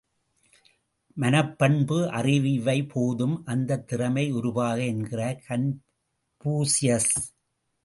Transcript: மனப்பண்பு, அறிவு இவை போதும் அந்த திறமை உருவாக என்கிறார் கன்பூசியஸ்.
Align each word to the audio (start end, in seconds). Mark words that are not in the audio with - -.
மனப்பண்பு, 1.17 1.97
அறிவு 2.09 2.49
இவை 2.51 2.75
போதும் 2.85 3.35
அந்த 3.45 3.79
திறமை 3.89 4.25
உருவாக 4.31 4.77
என்கிறார் 4.85 5.39
கன்பூசியஸ். 5.47 7.13